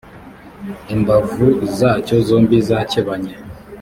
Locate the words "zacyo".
1.77-2.15